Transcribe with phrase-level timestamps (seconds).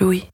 [0.00, 0.24] Louis.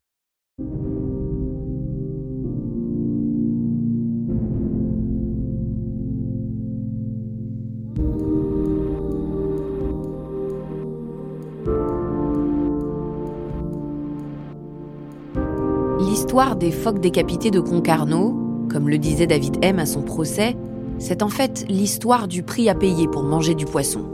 [15.99, 20.57] L'histoire des phoques décapités de Concarneau, comme le disait David M à son procès,
[20.99, 24.05] c'est en fait l'histoire du prix à payer pour manger du poisson.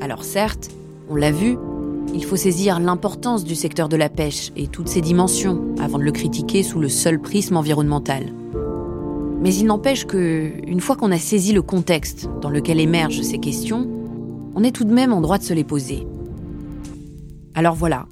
[0.00, 0.70] Alors certes,
[1.08, 1.56] on l'a vu,
[2.14, 6.04] il faut saisir l'importance du secteur de la pêche et toutes ses dimensions avant de
[6.04, 8.32] le critiquer sous le seul prisme environnemental.
[9.40, 13.38] Mais il n'empêche que, une fois qu'on a saisi le contexte dans lequel émergent ces
[13.38, 13.88] questions,
[14.54, 16.06] on est tout de même en droit de se les poser.
[17.54, 18.06] Alors voilà.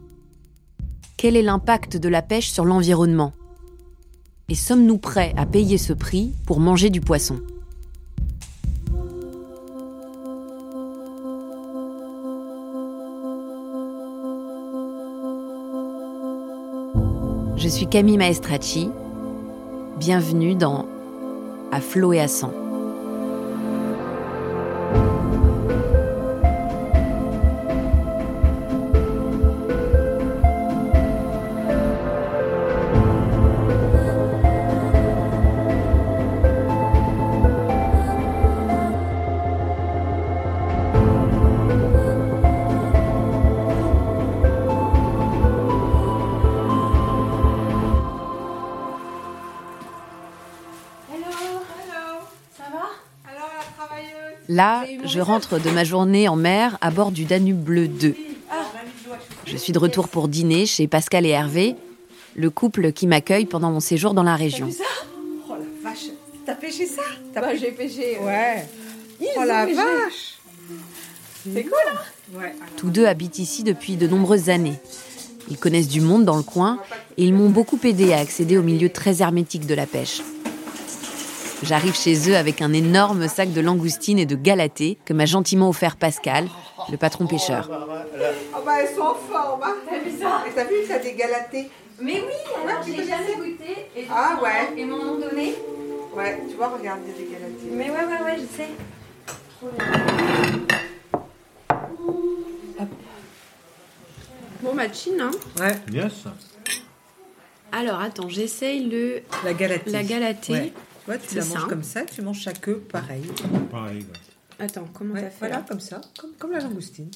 [1.16, 3.32] Quel est l'impact de la pêche sur l'environnement?
[4.48, 7.40] Et sommes-nous prêts à payer ce prix pour manger du poisson?
[17.68, 18.88] Je suis Camille Maestracci.
[19.98, 20.86] Bienvenue dans
[21.70, 22.50] À flot et à sang.
[55.08, 58.14] Je rentre de ma journée en mer à bord du Danube Bleu 2.
[59.46, 61.76] Je suis de retour pour dîner chez Pascal et Hervé,
[62.36, 64.70] le couple qui m'accueille pendant mon séjour dans la région.
[64.70, 64.84] ça?
[65.48, 66.10] Oh la vache
[66.44, 67.02] T'as pêché ça?
[67.32, 68.18] T'as Bah, j'ai pêché.
[68.20, 68.66] Ouais.
[69.20, 69.76] Ils oh la pêché.
[69.76, 70.38] vache
[71.44, 72.38] C'est cool, hein?
[72.38, 72.54] Ouais.
[72.76, 74.78] Tous deux habitent ici depuis de nombreuses années.
[75.50, 76.78] Ils connaissent du monde dans le coin
[77.16, 80.20] et ils m'ont beaucoup aidé à accéder au milieu très hermétique de la pêche.
[81.62, 85.68] J'arrive chez eux avec un énorme sac de langoustines et de galatées que m'a gentiment
[85.68, 86.48] offert Pascal,
[86.90, 87.68] le patron pêcheur.
[88.54, 91.68] Ah bah elles sont en forme T'as vu ça Et t'as vu, t'as des galatés
[92.00, 93.72] Mais oui, alors tu je l'ai connaissais jamais goûté.
[93.96, 94.72] Et Ah ouais.
[94.76, 95.54] Ils m'en ont donné.
[96.14, 97.68] Ouais, tu vois, regarde, il y a des galatés.
[97.72, 98.68] Mais ouais, ouais, ouais, je sais.
[104.62, 105.30] Bon, bah, chine, hein.
[105.60, 105.74] Ouais.
[105.92, 106.12] Yes.
[107.70, 109.90] Alors attends, j'essaye le La galatée.
[109.90, 110.52] la galatée.
[110.52, 110.72] Ouais.
[111.16, 111.66] Tu la manges ça.
[111.68, 113.22] comme ça, tu manges chaque œuf pareil.
[113.70, 114.00] Pareil.
[114.00, 114.64] ouais.
[114.66, 117.10] Attends, comment Ouais, t'as fait voilà, là comme ça, comme, comme la langoustine.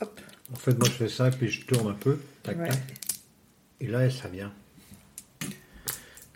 [0.00, 0.20] Hop.
[0.52, 2.18] En fait, moi, je fais ça, puis je tourne un peu.
[2.42, 2.68] Tac, Ouais.
[2.68, 2.78] tac.
[3.80, 4.52] Et là, ça vient.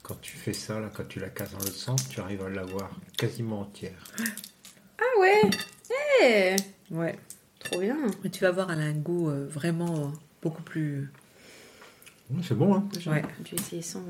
[0.03, 2.49] Quand tu fais ça, là, quand tu la casses dans le centre, tu arrives à
[2.49, 4.03] l'avoir quasiment entière.
[4.99, 5.43] Ah ouais.
[6.23, 6.57] Eh,
[6.91, 7.19] Ouais.
[7.61, 7.97] trop bien.
[8.25, 10.11] Mais tu vas avoir un goût euh, vraiment euh,
[10.43, 11.11] beaucoup plus.
[12.43, 13.23] C'est bon, hein Ouais.
[13.45, 14.03] Je vais essayer sans.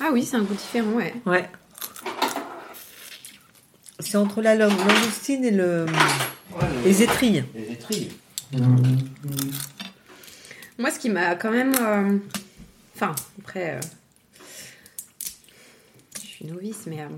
[0.00, 1.14] Ah oui, c'est un goût différent, ouais.
[1.24, 1.48] Ouais.
[4.00, 5.86] C'est entre la lang- langoustine et le,
[6.84, 7.44] les étrilles.
[7.54, 8.10] Les étrilles.
[10.78, 11.72] Moi, ce qui m'a quand même.
[11.80, 12.18] euh,
[12.94, 13.76] Enfin, après.
[13.76, 13.80] euh,
[16.22, 17.00] Je suis novice, mais.
[17.00, 17.08] euh,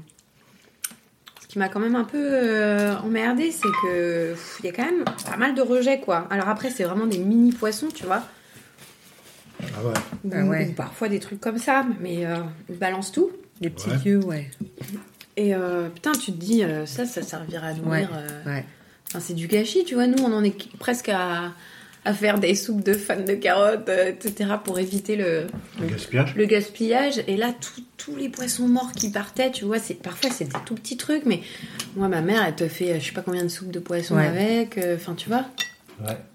[1.42, 4.36] Ce qui m'a quand même un peu euh, emmerdé, c'est que.
[4.60, 6.28] Il y a quand même pas mal de rejets, quoi.
[6.30, 8.22] Alors après, c'est vraiment des mini poissons, tu vois.
[9.78, 9.94] Ah ouais.
[10.24, 10.68] Bah Ou- ouais.
[10.70, 12.36] ou parfois des trucs comme ça, mais euh,
[12.68, 13.30] ils balancent tout.
[13.60, 13.96] Les petits Ouais.
[14.04, 14.50] yeux, ouais.
[15.36, 18.10] Et euh, putain, tu te dis, euh, ça, ça servira à nourrir.
[18.10, 18.16] Ouais.
[18.46, 18.64] euh, ouais.
[19.08, 20.06] Enfin, c'est du gâchis, tu vois.
[20.06, 21.52] Nous, on en est presque à,
[22.04, 25.46] à faire des soupes de fans de carottes, euh, etc., pour éviter le,
[25.80, 27.22] Le gaspillage le gaspillage.
[27.26, 30.58] Et là, tout- tous les poissons morts qui partaient, tu vois, c'est parfois c'est des
[30.66, 31.40] tout petits trucs, mais
[31.96, 34.26] moi, ma mère, elle te fait, je sais pas combien de soupes de poisson Ouais.
[34.26, 34.76] avec.
[34.78, 35.44] euh, Enfin, tu vois,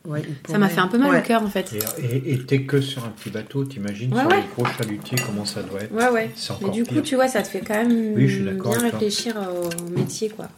[0.05, 0.21] Ouais.
[0.49, 1.19] ça m'a fait un peu mal Ouais.
[1.19, 1.73] au cœur, en fait.
[2.01, 4.41] Et t'es que sur un petit bateau, t'imagines Ouais, sur ouais.
[4.41, 6.29] les gros chalutiers comment ça doit être Ouais, ouais.
[6.61, 10.29] Mais du coup, tu vois, ça te fait quand même Oui, bien réfléchir au métier,
[10.29, 10.49] quoi.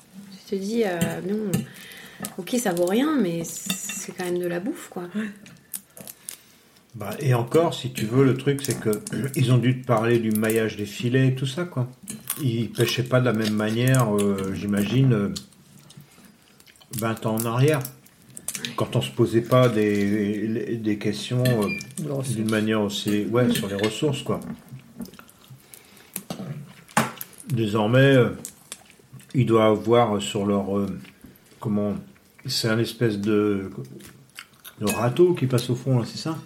[0.48, 1.00] Tu te dis, euh,
[1.30, 1.52] non,
[2.40, 5.04] ok, ça vaut rien, mais c'est quand même de la bouffe, quoi.
[6.96, 9.02] Bah, et encore, si tu veux, le truc, c'est que
[9.36, 11.88] ils ont dû te parler du maillage des filets et tout ça, quoi.
[12.42, 15.14] Ils pêchaient pas de la même manière, euh, j'imagine.
[15.14, 15.30] euh,
[16.98, 17.80] 20 ans en arrière.
[18.76, 23.26] Quand on se posait pas des, des questions euh, d'une manière aussi.
[23.26, 24.40] Ouais, sur les ressources, quoi.
[27.48, 28.30] Désormais, euh,
[29.34, 30.78] ils doivent avoir sur leur.
[30.78, 30.88] euh,
[31.60, 31.96] comment.
[32.46, 33.70] C'est un espèce de.
[34.80, 36.38] de râteau qui passe au fond, là, c'est ça?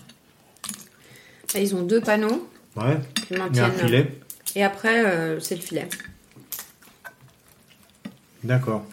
[1.53, 2.99] Là, ils ont deux panneaux Ouais.
[3.15, 4.19] qui Il y a un filet.
[4.55, 5.87] Et après, euh, c'est le filet.
[8.43, 8.85] D'accord.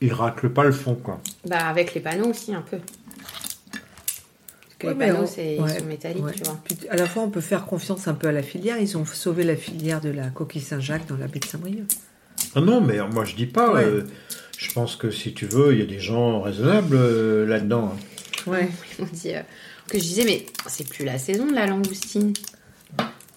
[0.00, 1.20] Ils raclent pas le fond, quoi.
[1.46, 2.78] Bah, avec les panneaux aussi, un peu.
[2.78, 6.32] Parce que Ouais, les panneaux, on- c'est, ouais, ils sont métalliques, ouais.
[6.32, 6.58] tu vois.
[6.64, 8.78] Puis, à la fois, on peut faire confiance un peu à la filière.
[8.78, 11.86] Ils ont sauvé la filière de la coquille Saint-Jacques dans la baie de Saint-Brieuc.
[12.54, 13.72] Ah non, mais moi je dis pas.
[13.72, 13.84] Ouais.
[13.84, 14.04] euh,
[14.58, 17.94] je pense que si tu veux, il y a des gens raisonnables euh, là-dedans.
[17.94, 18.50] hein.
[18.50, 18.68] Ouais.
[18.98, 19.40] Ils m'ont dit, euh,
[19.88, 22.34] que je disais, mais c'est plus la saison de la langoustine.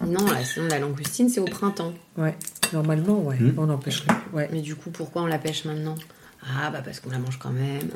[0.06, 1.94] Non, la saison de la langoustine, c'est au printemps.
[2.18, 2.36] Ouais.
[2.74, 3.38] Normalement, ouais.
[3.38, 3.54] Hmm.
[3.58, 4.36] On n'empêcherait plus.
[4.38, 4.50] Ouais.
[4.52, 5.96] Mais du coup, pourquoi on la pêche maintenant?
[6.44, 7.90] Ah, bah parce qu'on la mange quand même.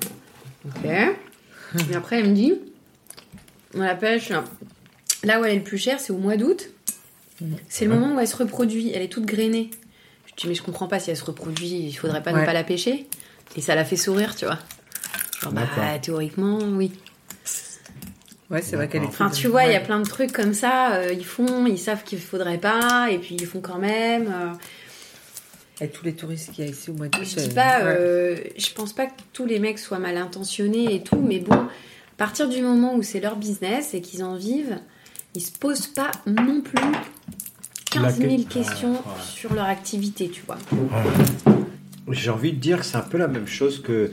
[0.65, 0.85] Ok.
[1.91, 2.53] Et après, elle me dit,
[3.73, 4.31] on la pêche
[5.23, 6.69] là où elle est le plus chère, c'est au mois d'août.
[7.69, 8.91] C'est le moment où elle se reproduit.
[8.93, 9.71] Elle est toute grainée.
[10.27, 12.53] Je dis, mais je comprends pas si elle se reproduit, il faudrait pas ne pas
[12.53, 13.07] la pêcher.
[13.55, 14.59] Et ça la fait sourire, tu vois.
[15.41, 15.61] Genre, bah,
[16.01, 16.91] théoriquement, oui.
[18.49, 19.07] Ouais, c'est vrai qu'elle est.
[19.07, 20.93] Enfin, tu vois, il y a plein de trucs comme ça.
[20.93, 24.27] euh, ils font, ils savent qu'il faudrait pas, et puis ils font quand même.
[24.27, 24.53] euh.
[25.81, 27.21] Et tous les touristes qu'il y a ici au mois d'août.
[27.23, 27.95] Je dis euh, pas, ouais.
[27.97, 31.55] euh, je pense pas que tous les mecs soient mal intentionnés et tout, mais bon,
[31.55, 31.67] à
[32.17, 34.77] partir du moment où c'est leur business et qu'ils en vivent,
[35.35, 36.75] ils se posent pas non plus
[37.91, 39.15] 15 000 La que- questions Ah, ouais.
[39.33, 40.57] sur leur activité, tu vois.
[42.11, 44.11] J'ai envie de dire que c'est un peu la même chose que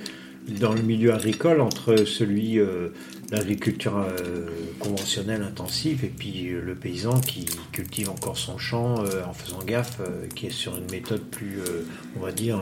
[0.61, 2.89] dans le milieu agricole entre celui euh,
[3.31, 4.47] l'agriculture euh,
[4.79, 9.63] conventionnelle intensive et puis euh, le paysan qui cultive encore son champ euh, en faisant
[9.65, 10.01] gaffe,
[10.35, 11.59] qui est sur une méthode plus,
[12.17, 12.59] on va dire,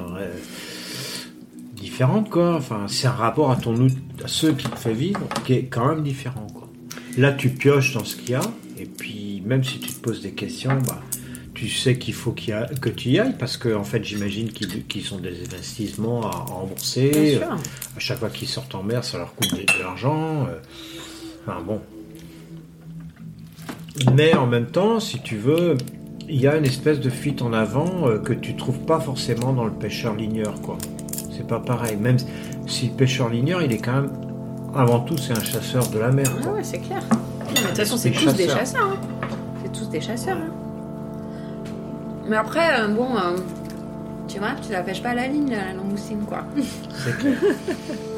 [1.75, 2.61] différente quoi.
[2.88, 3.87] C'est un rapport à ton
[4.23, 6.69] à ce qui te fait vivre qui est quand même différent quoi.
[7.17, 8.43] Là, tu pioches dans ce qu'il y a
[8.79, 11.00] et puis même si tu te poses des questions, bah
[11.59, 14.05] tu sais qu'il faut qu'il y a- que tu y ailles parce que en fait
[14.05, 17.11] j'imagine qu'ils qu'ils ont des investissements à, à rembourser.
[17.11, 17.43] Bien sûr.
[17.53, 20.47] Euh, À chaque fois qu'ils sortent en mer, ça leur coûte de, de l'argent.
[20.49, 20.59] euh.
[21.47, 21.81] Enfin bon.
[24.15, 25.77] Mais en même temps, si tu veux,
[26.29, 29.53] il y a une espèce de fuite en avant euh, que tu trouves pas forcément
[29.53, 30.79] dans le pêcheur ligneur, quoi.
[31.37, 31.97] C'est pas pareil.
[31.97, 32.19] Même
[32.69, 34.13] si le pêcheur ligneur, il est quand même,
[34.75, 36.27] avant tout, c'est un chasseur de la mer.
[36.45, 37.03] Ah ouais, c'est clair.
[37.11, 37.17] Non,
[37.49, 38.59] mais de toute façon, c'est tous des chasseurs.
[38.59, 38.89] chasseurs.
[38.93, 39.29] hein.
[39.65, 40.37] C'est tous des chasseurs.
[40.39, 40.53] hein.
[42.29, 43.37] Mais après, euh, bon, euh,
[44.27, 46.45] tu vois, tu la pêches pas à la ligne, la langoustine, quoi.
[47.05, 47.39] C'est clair.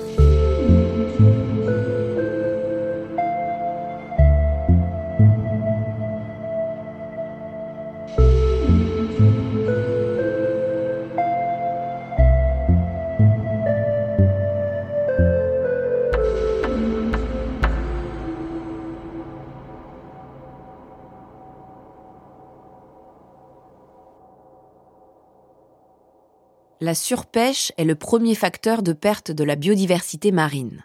[26.90, 30.84] La surpêche est le premier facteur de perte de la biodiversité marine.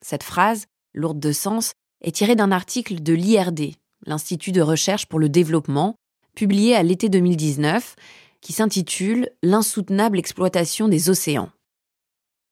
[0.00, 0.64] Cette phrase,
[0.94, 3.74] lourde de sens, est tirée d'un article de l'IRD,
[4.06, 5.96] l'Institut de recherche pour le développement,
[6.34, 7.94] publié à l'été 2019,
[8.40, 11.50] qui s'intitule L'insoutenable exploitation des océans.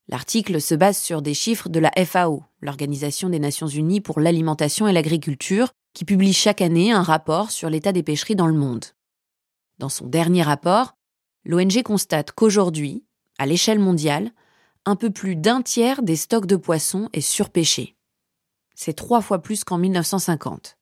[0.09, 4.87] L'article se base sur des chiffres de la FAO, l'Organisation des Nations Unies pour l'alimentation
[4.87, 8.85] et l'agriculture, qui publie chaque année un rapport sur l'état des pêcheries dans le monde.
[9.79, 10.96] Dans son dernier rapport,
[11.47, 13.05] l'ONG constate qu'aujourd'hui,
[13.39, 14.33] à l'échelle mondiale,
[14.85, 17.97] un peu plus d'un tiers des stocks de poissons est surpêché.
[18.75, 20.77] C'est trois fois plus qu'en 1950.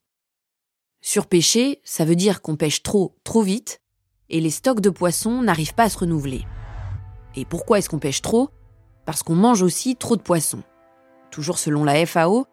[1.02, 3.82] Surpêcher, ça veut dire qu'on pêche trop, trop vite,
[4.30, 6.46] et les stocks de poissons n'arrivent pas à se renouveler.
[7.36, 8.48] Et pourquoi est-ce qu'on pêche trop?
[9.04, 10.62] Parce qu'on mange aussi trop de poissons.
[11.30, 12.46] Toujours selon la FAO,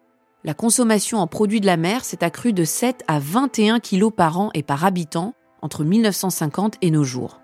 [0.44, 4.38] la consommation en produits de la mer s'est accrue de 7 à 21 kilos par
[4.38, 7.41] an et par habitant entre 1950 et nos jours.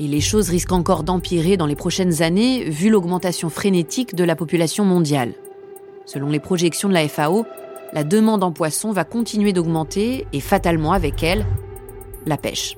[0.00, 4.36] Et les choses risquent encore d'empirer dans les prochaines années vu l'augmentation frénétique de la
[4.36, 5.34] population mondiale.
[6.06, 7.44] Selon les projections de la FAO,
[7.92, 11.44] la demande en poissons va continuer d'augmenter et fatalement avec elle,
[12.26, 12.76] la pêche.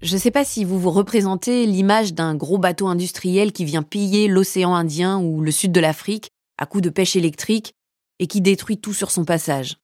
[0.00, 3.82] Je ne sais pas si vous vous représentez l'image d'un gros bateau industriel qui vient
[3.82, 7.74] piller l'océan Indien ou le sud de l'Afrique à coups de pêche électrique
[8.20, 9.76] et qui détruit tout sur son passage.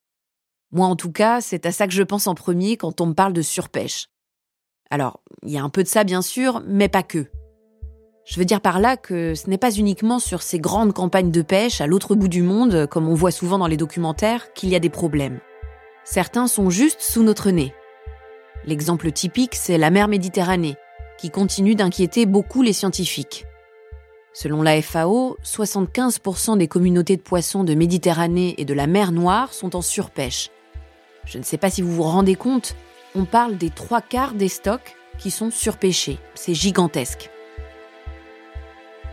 [0.73, 3.15] Moi, en tout cas, c'est à ça que je pense en premier quand on me
[3.15, 4.09] parle de surpêche.
[4.91, 7.27] Alors, il y a un peu de ça, bien sûr, mais pas que.
[8.25, 11.43] Je veux dire par là que ce n'est pas uniquement sur ces grandes campagnes de
[11.43, 14.75] pêche à l'autre bout du monde, comme on voit souvent dans les documentaires, qu'il y
[14.75, 15.41] a des problèmes.
[16.05, 17.75] Certains sont juste sous notre nez.
[18.67, 20.77] L'exemple typique, c'est la mer Méditerranée,
[21.19, 23.45] qui continue d'inquiéter beaucoup les scientifiques.
[24.33, 29.53] Selon la FAO, 75% des communautés de poissons de Méditerranée et de la mer Noire
[29.53, 30.51] sont en surpêche.
[31.27, 32.77] Je ne sais pas si vous vous rendez compte,
[33.15, 36.19] on parle des trois quarts des stocks qui sont surpêchés.
[36.35, 37.31] C'est gigantesque.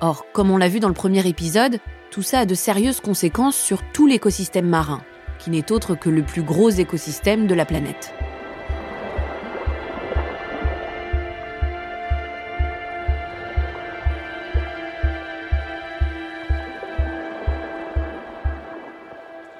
[0.01, 3.55] Or, comme on l'a vu dans le premier épisode, tout ça a de sérieuses conséquences
[3.55, 5.01] sur tout l'écosystème marin,
[5.39, 8.13] qui n'est autre que le plus gros écosystème de la planète.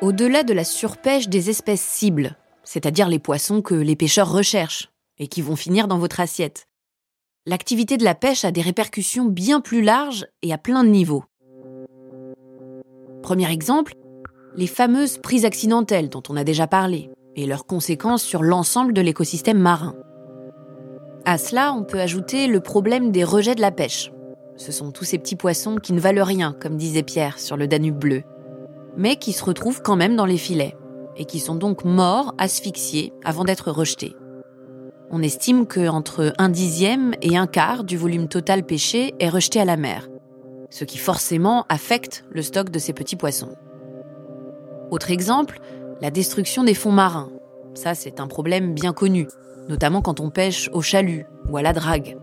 [0.02, 2.36] Au-delà de la surpêche des espèces cibles,
[2.72, 6.70] c'est-à-dire les poissons que les pêcheurs recherchent et qui vont finir dans votre assiette,
[7.46, 11.26] l'activité de la pêche a des répercussions bien plus larges et à plein de niveaux.
[13.22, 13.96] Premier exemple,
[14.56, 19.02] les fameuses prises accidentelles dont on a déjà parlé et leurs conséquences sur l'ensemble de
[19.02, 19.94] l'écosystème marin.
[21.26, 24.14] À cela, on peut ajouter le problème des rejets de la pêche.
[24.56, 27.68] Ce sont tous ces petits poissons qui ne valent rien, comme disait Pierre sur le
[27.68, 28.24] Danube bleu
[28.98, 30.76] mais qui se retrouvent quand même dans les filets,
[31.22, 34.16] et qui sont donc morts, asphyxiés, avant d'être rejetés.
[35.12, 39.66] On estime qu'entre un dixième et un quart du volume total pêché est rejeté à
[39.66, 40.10] la mer,
[40.72, 43.56] ce qui forcément affecte le stock de ces petits poissons.
[44.90, 45.60] Autre exemple,
[46.02, 47.30] la destruction des fonds marins.
[47.76, 49.28] Ça, c'est un problème bien connu,
[49.70, 52.18] notamment quand on pêche au chalut ou à la drague.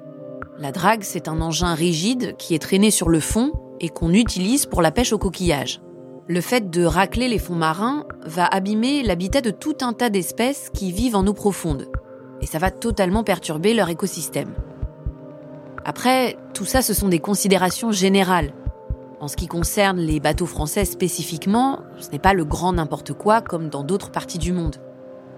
[0.59, 4.67] La drague, c'est un engin rigide qui est traîné sur le fond et qu'on utilise
[4.67, 5.81] pour la pêche au coquillage
[6.29, 10.69] le fait de racler les fonds marins va abîmer l'habitat de tout un tas d'espèces
[10.75, 11.89] qui vivent en eau profonde.
[12.43, 14.53] Et ça va totalement perturber leur écosystème.
[15.87, 18.53] Après, tout ça, ce sont des considérations générales.
[19.21, 23.41] En ce qui concerne les bateaux français spécifiquement, ce n'est pas le grand n'importe quoi
[23.41, 24.77] comme dans d'autres parties du monde.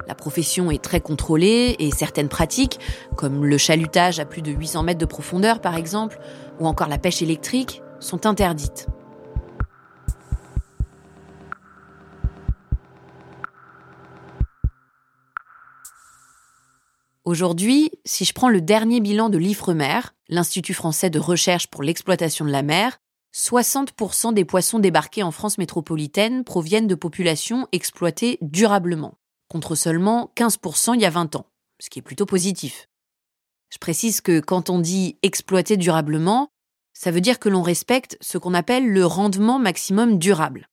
[0.09, 2.81] La profession est très contrôlée et certaines pratiques,
[3.15, 6.19] comme le chalutage à plus de 800 mètres de profondeur par exemple,
[6.59, 8.89] ou encore la pêche électrique, sont interdites.
[17.25, 22.47] Aujourd'hui, si je prends le dernier bilan de l'IFREMER, l'Institut français de recherche pour l'exploitation
[22.47, 22.97] de la mer,
[23.35, 30.95] 60% des poissons débarqués en France métropolitaine proviennent de populations exploitées durablement, contre seulement 15%
[30.95, 31.47] il y a 20 ans,
[31.79, 32.89] ce qui est plutôt positif.
[33.69, 36.49] Je précise que quand on dit exploiter durablement,
[36.95, 40.69] ça veut dire que l'on respecte ce qu'on appelle le rendement maximum durable.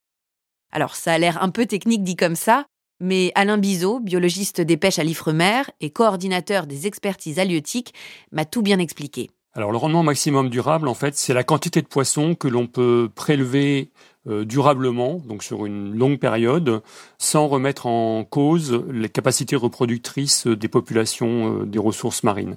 [0.72, 2.66] Alors ça a l'air un peu technique dit comme ça,
[3.00, 7.94] mais Alain Bizot, biologiste des pêches à l'Ifremer et coordinateur des expertises halieutiques,
[8.32, 9.30] m'a tout bien expliqué.
[9.54, 13.10] Alors le rendement maximum durable, en fait, c'est la quantité de poissons que l'on peut
[13.14, 13.90] prélever
[14.28, 16.82] euh, durablement, donc sur une longue période,
[17.18, 22.56] sans remettre en cause les capacités reproductrices des populations euh, des ressources marines.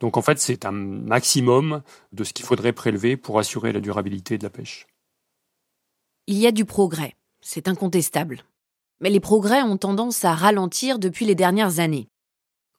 [0.00, 4.38] Donc en fait, c'est un maximum de ce qu'il faudrait prélever pour assurer la durabilité
[4.38, 4.86] de la pêche.
[6.28, 8.44] Il y a du progrès, c'est incontestable.
[9.00, 12.08] Mais les progrès ont tendance à ralentir depuis les dernières années.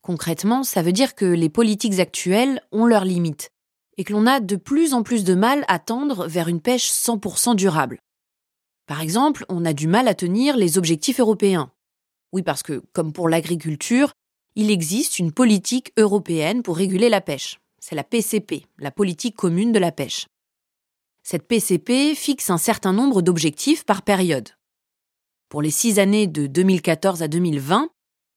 [0.02, 3.52] Concrètement, ça veut dire que les politiques actuelles ont leurs limites
[3.98, 6.90] et que l'on a de plus en plus de mal à tendre vers une pêche
[6.90, 8.00] 100% durable.
[8.86, 11.72] Par exemple, on a du mal à tenir les objectifs européens.
[12.32, 14.14] Oui, parce que, comme pour l'agriculture,
[14.56, 17.60] il existe une politique européenne pour réguler la pêche.
[17.80, 20.28] C'est la PCP, la politique commune de la pêche.
[21.24, 24.50] Cette PCP fixe un certain nombre d'objectifs par période.
[25.50, 27.90] Pour les six années de 2014 à 2020,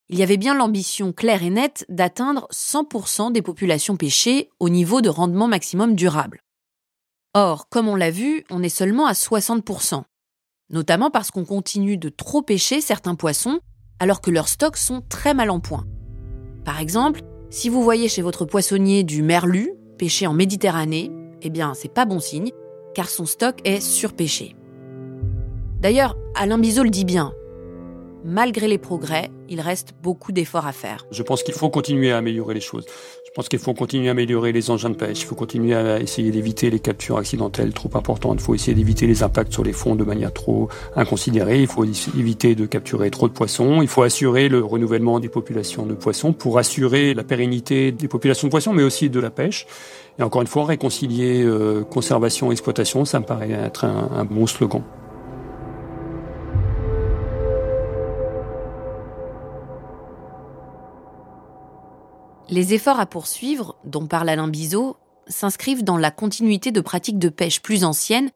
[0.09, 5.03] il y avait bien l'ambition claire et nette d'atteindre 100% des populations pêchées au niveau
[5.03, 6.41] de rendement maximum durable.
[7.35, 10.05] Or, comme on l'a vu, on est seulement à 60%,
[10.71, 13.61] notamment parce qu'on continue de trop pêcher certains poissons
[13.99, 15.85] alors que leurs stocks sont très mal en point.
[16.65, 21.11] Par exemple, si vous voyez chez votre poissonnier du merlu pêché en Méditerranée,
[21.43, 22.53] eh bien, c'est pas bon signe,
[22.95, 24.57] car son stock est surpêché.
[25.83, 27.33] D'ailleurs, Alain Bizot le dit bien.
[28.25, 31.05] Malgré les progrès, il reste beaucoup d'efforts à faire.
[31.11, 32.87] Je pense qu'il faut continuer à améliorer les choses.
[33.27, 35.23] Je pense qu'il faut continuer à améliorer les engins de pêche.
[35.23, 38.39] Il faut continuer à essayer d'éviter les captures accidentelles trop importantes.
[38.39, 41.63] Il faut essayer d'éviter les impacts sur les fonds de manière trop inconsidérée.
[41.63, 43.83] Il faut éviter de capturer trop de poissons.
[43.83, 48.47] Il faut assurer le renouvellement des populations de poissons pour assurer la pérennité des populations
[48.47, 49.67] de poissons, mais aussi de la pêche.
[50.21, 54.47] Et encore une fois, réconcilier euh, conservation et exploitation, ça me paraît être un bon
[54.47, 54.85] slogan.
[62.53, 67.31] Les efforts à poursuivre, dont parle Alain Bizot, s'inscrivent dans la continuité de pratiques de
[67.31, 68.29] pêche plus anciennes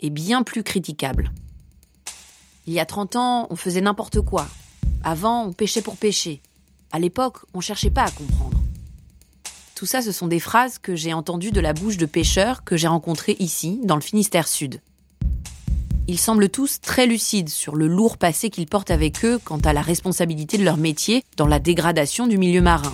[0.00, 1.30] et bien plus critiquables.
[2.66, 4.48] Il y a 30 ans, on faisait n'importe quoi.
[5.04, 6.42] Avant, on pêchait pour pêcher.
[6.90, 8.60] À l'époque, on cherchait pas à comprendre.
[9.76, 12.76] Tout ça, ce sont des phrases que j'ai entendues de la bouche de pêcheurs que
[12.76, 14.80] j'ai rencontrés ici, dans le Finistère Sud.
[16.08, 19.72] Ils semblent tous très lucides sur le lourd passé qu'ils portent avec eux quant à
[19.72, 22.92] la responsabilité de leur métier dans la dégradation du milieu marin.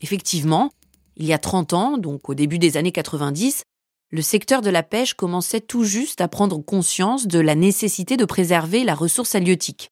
[0.00, 0.70] Effectivement,
[1.16, 3.62] il y a 30 ans, donc au début des années 90,
[4.10, 8.24] le secteur de la pêche commençait tout juste à prendre conscience de la nécessité de
[8.24, 9.90] préserver la ressource halieutique.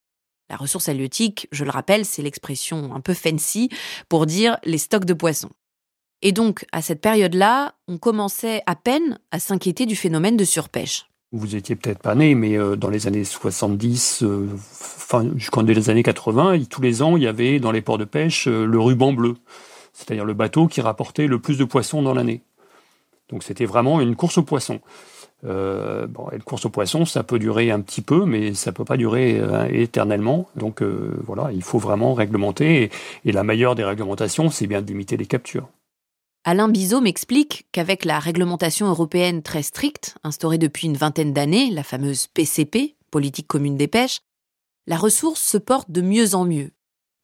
[0.49, 3.69] La ressource halieutique, je le rappelle, c'est l'expression un peu fancy
[4.09, 5.51] pour dire les stocks de poissons.
[6.23, 11.09] Et donc, à cette période-là, on commençait à peine à s'inquiéter du phénomène de surpêche.
[11.33, 15.91] Vous étiez peut-être pas né, mais euh, dans les années 70, euh, enfin jusqu'en les
[15.91, 18.79] années 80, tous les ans, il y avait dans les ports de pêche euh, le
[18.79, 19.35] ruban bleu,
[19.97, 22.43] c'est-à-dire le bateau qui rapportait le plus de poissons dans l'année.
[23.31, 24.81] Donc c'était vraiment une course aux poissons.
[25.45, 28.85] Euh, bon, et course aux poissons, ça peut durer un petit peu, mais ça peut
[28.85, 30.49] pas durer euh, éternellement.
[30.55, 32.91] Donc euh, voilà, il faut vraiment réglementer.
[33.25, 35.69] Et, la meilleure des réglementations, c'est bien de limiter les captures.
[36.45, 41.83] Alain Bizot m'explique qu'avec la réglementation européenne très stricte, instaurée depuis une vingtaine d'années, la
[41.83, 44.21] fameuse PCP, politique commune des pêches,
[44.87, 46.71] la ressource se porte de mieux en mieux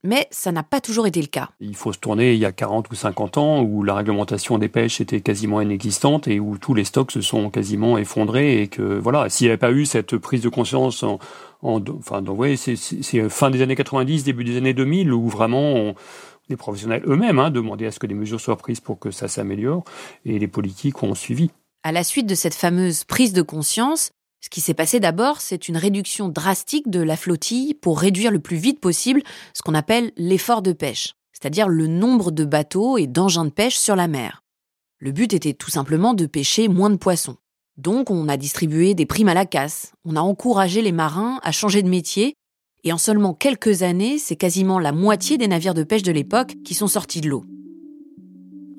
[0.02, 1.50] mais ça n'a pas toujours été le cas.
[1.60, 4.68] Il faut se tourner il y a 40 ou 50 ans où la réglementation des
[4.68, 8.82] pêches était quasiment inexistante et où tous les stocks se sont quasiment effondrés et que
[8.82, 11.18] voilà, s'il n'y avait pas eu cette prise de conscience en,
[11.62, 12.76] enfin, donc, ouais, c'est
[13.28, 15.94] fin des années 90, début des années 2000 où vraiment
[16.48, 19.28] les professionnels eux-mêmes hein, demandaient à ce que des mesures soient prises pour que ça
[19.28, 19.84] s'améliore
[20.24, 21.50] et les politiques ont suivi.
[21.84, 24.12] À la suite de cette fameuse prise de conscience,
[24.42, 28.40] ce qui s'est passé d'abord, c'est une réduction drastique de la flottille pour réduire le
[28.40, 29.22] plus vite possible
[29.54, 33.78] ce qu'on appelle l'effort de pêche, c'est-à-dire le nombre de bateaux et d'engins de pêche
[33.78, 34.42] sur la mer.
[34.98, 37.36] Le but était tout simplement de pêcher moins de poissons.
[37.76, 41.52] Donc on a distribué des primes à la casse, on a encouragé les marins à
[41.52, 42.34] changer de métier,
[42.82, 46.56] et en seulement quelques années, c'est quasiment la moitié des navires de pêche de l'époque
[46.64, 47.44] qui sont sortis de l'eau.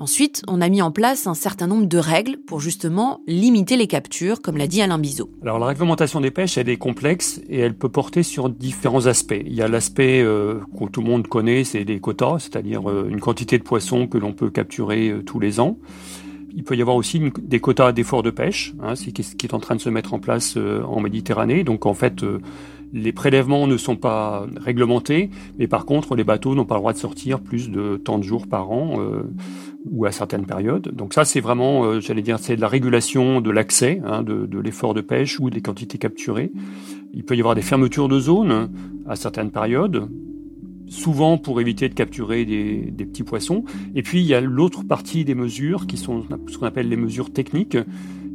[0.04, 3.88] Ensuite, on a mis en place un certain nombre de règles pour justement limiter les
[3.88, 5.30] captures, comme l'a dit Alain Bizot.
[5.44, 9.42] Alors la réglementation des pêches, elle est complexe et elle peut porter sur différents aspects.
[9.46, 13.08] Il y a l'aspect euh, que tout le monde connaît, c'est des quotas, c'est-à-dire euh,
[13.10, 15.78] une quantité de poissons que l'on peut capturer euh, tous les ans.
[16.54, 19.60] Il peut y avoir aussi des quotas d'efforts de pêche, hein, ce qui est en
[19.62, 21.64] train de se mettre en place en Méditerranée.
[21.64, 22.24] Donc en fait,
[22.92, 26.94] les prélèvements ne sont pas réglementés, mais par contre, les bateaux n'ont pas le droit
[26.94, 29.00] de sortir plus de tant de jours par an
[29.90, 30.90] ou à certaines périodes.
[30.94, 34.46] Donc ça, c'est vraiment, euh, j'allais dire, c'est de la régulation de l'accès, hein, de,
[34.46, 36.52] de l'effort de pêche ou des quantités capturées.
[37.14, 38.70] Il peut y avoir des fermetures de zones
[39.08, 40.10] à certaines périodes,
[40.88, 43.66] souvent pour éviter de capturer des, des petits poissons.
[43.96, 46.98] Et puis il y a l'autre partie des mesures qui sont ce qu'on appelle les
[46.98, 47.78] mesures techniques,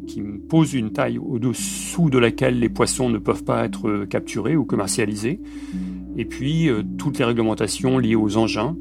[0.07, 4.65] qui posent une taille au-dessous de laquelle les poissons ne peuvent pas être capturés ou
[4.65, 5.41] commercialisés.
[6.17, 8.77] Et puis euh, toutes les réglementations liées aux engins,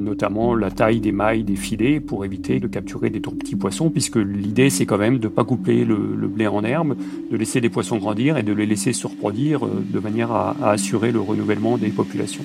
[0.00, 3.90] notamment la taille des mailles des filets pour éviter de capturer des trop petits poissons,
[3.90, 5.96] puisque l'idée c'est quand même de ne pas couper le,
[6.28, 6.96] blé en herbe,
[7.30, 10.56] de laisser les poissons grandir et de les laisser se reproduire euh, de manière à,
[10.62, 12.44] à assurer le renouvellement des populations.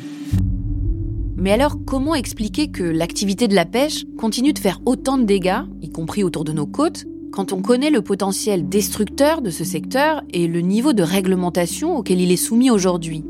[1.37, 5.61] Mais alors, comment expliquer que l'activité de la pêche continue de faire autant de dégâts,
[5.81, 10.21] y compris autour de nos côtes, quand on connaît le potentiel destructeur de ce secteur
[10.33, 13.23] et le niveau de réglementation auquel il est soumis aujourd'hui?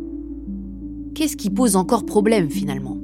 [1.13, 2.98] Qu'est-ce qui pose encore problème finalement?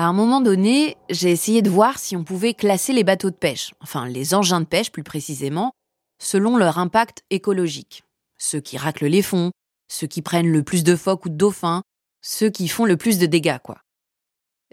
[0.00, 3.36] À un moment donné, j'ai essayé de voir si on pouvait classer les bateaux de
[3.36, 5.72] pêche, enfin les engins de pêche plus précisément,
[6.18, 8.02] selon leur impact écologique.
[8.38, 9.50] Ceux qui raclent les fonds,
[9.88, 11.82] ceux qui prennent le plus de phoques ou de dauphins,
[12.22, 13.82] ceux qui font le plus de dégâts, quoi.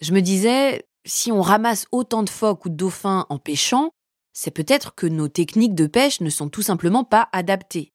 [0.02, 3.90] Je me disais, si on ramasse autant de phoques ou de dauphins en pêchant,
[4.32, 7.92] c'est peut-être que nos techniques de pêche ne sont tout simplement pas adaptées.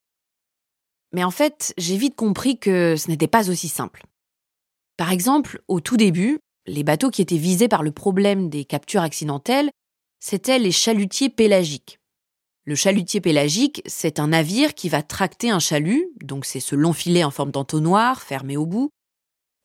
[1.13, 4.05] Mais en fait, j'ai vite compris que ce n'était pas aussi simple.
[4.97, 9.01] Par exemple, au tout début, les bateaux qui étaient visés par le problème des captures
[9.01, 9.71] accidentelles,
[10.19, 11.99] c'étaient les chalutiers pélagiques.
[12.65, 16.93] Le chalutier pélagique, c'est un navire qui va tracter un chalut, donc c'est ce long
[16.93, 18.89] filet en forme d'entonnoir fermé au bout,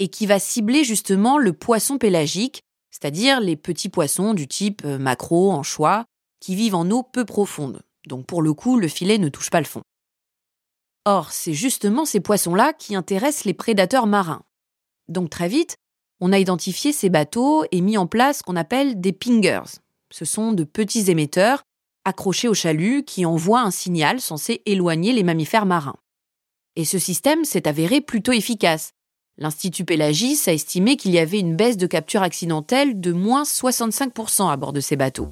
[0.01, 4.99] et qui va cibler justement le poisson pélagique, c'est-à-dire les petits poissons du type euh,
[4.99, 6.05] maquereau, anchois,
[6.41, 7.83] qui vivent en eau peu profonde.
[8.07, 9.83] Donc pour le coup, le filet ne touche pas le fond.
[11.05, 14.43] Or, c'est justement ces poissons-là qui intéressent les prédateurs marins.
[15.09, 15.77] Donc très vite,
[16.21, 19.81] on a identifié ces bateaux et mis en place ce qu'on appelle des pingers.
[20.11, 21.63] Ce sont de petits émetteurs
[22.05, 25.97] accrochés au chalut qui envoient un signal censé éloigner les mammifères marins.
[26.77, 28.93] Et ce système s'est avéré plutôt efficace.
[29.37, 34.51] L'Institut Pélagis a estimé qu'il y avait une baisse de capture accidentelle de moins 65%
[34.51, 35.29] à bord de ces bateaux.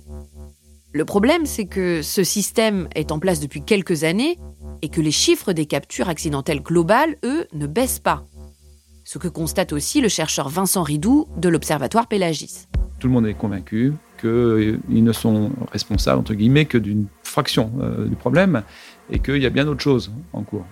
[0.93, 4.39] Le problème, c'est que ce système est en place depuis quelques années
[4.83, 8.25] et que les chiffres des captures accidentelles globales, eux, ne baissent pas.
[9.09, 12.67] Ce que constate aussi le chercheur Vincent Ridou de l'Observatoire Pélagis.
[12.99, 18.07] Tout le monde est convaincu qu'ils ne sont responsables, entre guillemets, que d'une fraction euh,
[18.09, 18.65] du problème
[19.09, 20.67] et qu'il y a bien d'autres choses en cours.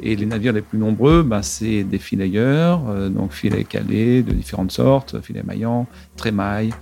[0.00, 4.32] Et les navires les plus nombreux, ben, c'est des filayeurs, euh, donc filets calés de
[4.32, 6.72] différentes sortes, filets maillants, trémailles.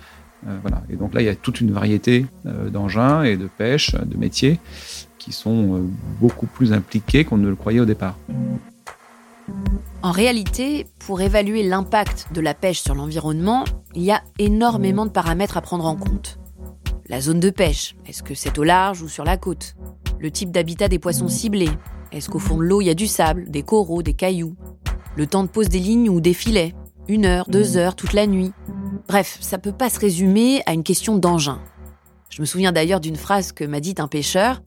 [0.47, 0.83] Euh, voilà.
[0.91, 4.59] Et donc là, il y a toute une variété d'engins et de pêche, de métiers,
[5.17, 5.83] qui sont
[6.21, 8.19] beaucoup plus impliqués qu'on ne le croyait au départ.
[10.03, 15.11] En réalité, pour évaluer l'impact de la pêche sur l'environnement, il y a énormément de
[15.11, 16.39] paramètres à prendre en compte.
[17.07, 19.75] La zone de pêche, est-ce que c'est au large ou sur la côte?
[20.19, 21.69] Le type d'habitat des poissons ciblés,
[22.13, 24.57] est-ce qu'au fond de l'eau, il y a du sable, des coraux, des cailloux?
[25.17, 26.75] Le temps de pose des lignes ou des filets
[27.09, 28.53] Une heure, deux heures, toute la nuit?
[29.07, 31.61] Bref, ça peut pas se résumer à une question d'engin.
[32.31, 34.63] Je me souviens d'ailleurs d'une phrase que m'a dite un pêcheur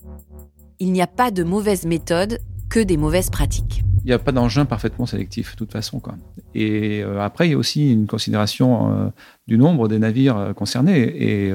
[0.80, 3.84] Il n'y a pas de mauvaise méthode que des mauvaises pratiques.
[4.04, 6.02] Il n'y a pas d'engin parfaitement sélectif, de toute façon.
[6.02, 6.16] Quoi.
[6.54, 9.10] Et euh, après, il y a aussi une considération euh,
[9.48, 11.00] du nombre des navires euh, concernés.
[11.00, 11.54] Et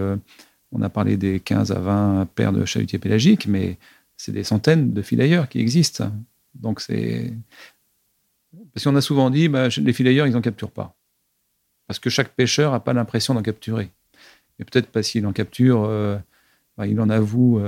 [0.73, 3.79] on a parlé des 15 à 20 paires de chalutiers pélagiques, mais
[4.17, 6.11] c'est des centaines de filayeurs qui existent.
[6.55, 7.35] Donc c'est.
[8.73, 10.97] Parce qu'on a souvent dit, bah, les filayeurs, ils n'en capturent pas.
[11.87, 13.91] Parce que chaque pêcheur n'a pas l'impression d'en capturer.
[14.59, 15.87] Et peut-être parce qu'il en capture,
[16.79, 17.61] bah, il en avoue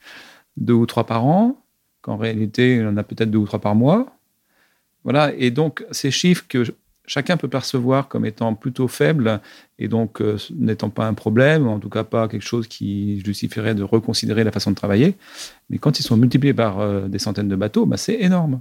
[0.56, 1.62] deux ou trois par an,
[2.00, 4.06] qu'en réalité, il en a peut-être deux ou trois par mois.
[5.04, 5.32] Voilà.
[5.36, 6.64] Et donc, ces chiffres que
[7.06, 9.40] chacun peut percevoir comme étant plutôt faible
[9.78, 13.74] et donc euh, n'étant pas un problème, en tout cas pas quelque chose qui justifierait
[13.74, 15.16] de reconsidérer la façon de travailler.
[15.70, 18.60] Mais quand ils sont multipliés par euh, des centaines de bateaux, bah, c'est énorme.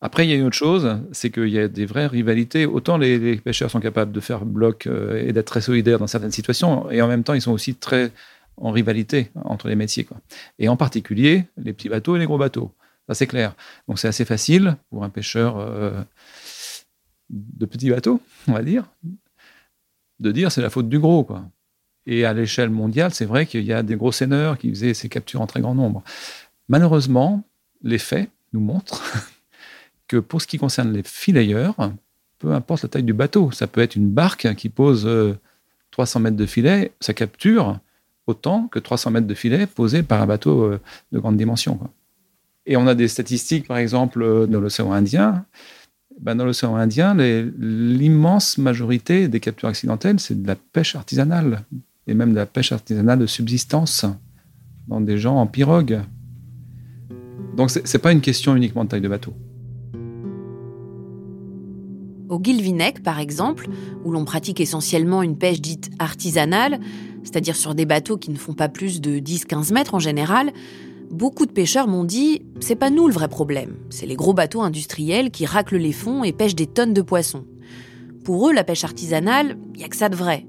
[0.00, 2.66] Après, il y a une autre chose, c'est qu'il y a des vraies rivalités.
[2.66, 6.30] Autant les, pêcheurs sont capables de faire bloc euh, et d'être très solidaires dans certaines
[6.30, 8.12] situations, et en même temps, ils sont aussi très
[8.56, 10.04] en rivalité entre les métiers.
[10.04, 10.18] Quoi.
[10.58, 12.72] Et en particulier, les petits bateaux et les gros bateaux.
[13.08, 13.54] Ça, c'est clair.
[13.88, 16.06] Donc, c'est assez facile pour un pêcheur
[17.30, 18.84] de petits bateaux, on va dire,
[20.20, 21.26] de dire c'est la faute du gros.
[22.06, 25.08] Et à l'échelle mondiale, c'est vrai qu'il y a des gros seineurs qui faisaient ces
[25.08, 26.02] captures en très grand nombre.
[26.68, 27.44] Malheureusement,
[27.82, 29.02] les faits nous montrent
[30.08, 31.76] que pour ce qui concerne les filayeurs,
[32.38, 35.08] peu importe la taille du bateau, ça peut être une barque qui pose
[35.90, 37.78] 300 euh, mètres de filet, ça capture
[38.26, 40.80] autant que 300 mètres de filet posés par un bateau euh,
[41.12, 41.78] de grande dimension.
[42.68, 45.46] Et on a des statistiques, par exemple, euh, dans l'océan Indien,
[46.20, 51.64] ben, dans l'océan Indien, l'immense majorité des captures accidentelles, c'est de la pêche artisanale,
[52.06, 54.04] et même de la pêche artisanale de subsistance,
[54.86, 56.00] dans des gens en pirogue.
[57.56, 59.32] Donc ce n'est pas une question uniquement de taille de bateau.
[62.28, 63.68] Au Guilvinec, par exemple,
[64.04, 66.80] où l'on pratique essentiellement une pêche dite artisanale,
[67.22, 70.52] c'est-à-dire sur des bateaux qui ne font pas plus de 10-15 mètres en général,
[71.10, 74.60] Beaucoup de pêcheurs m'ont dit c'est pas nous le vrai problème, c'est les gros bateaux
[74.60, 77.46] industriels qui raclent les fonds et pêchent des tonnes de poissons.
[78.24, 80.46] Pour eux, la pêche artisanale, il y a que ça de vrai.